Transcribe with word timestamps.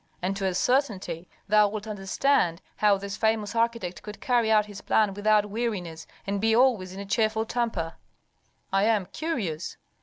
And 0.19 0.35
to 0.35 0.47
a 0.47 0.55
certainty 0.55 1.29
thou 1.47 1.67
wilt 1.69 1.85
understand 1.85 2.59
how 2.77 2.97
this 2.97 3.17
famous 3.17 3.55
architect 3.55 4.01
could 4.01 4.19
carry 4.19 4.49
out 4.49 4.65
his 4.65 4.81
plan 4.81 5.13
without 5.13 5.51
weariness 5.51 6.07
and 6.25 6.41
be 6.41 6.55
always 6.55 6.91
in 6.91 6.99
a 6.99 7.05
cheerful 7.05 7.45
temper." 7.45 7.93
"I 8.73 8.85
am 8.85 9.05
curious." 9.05 9.77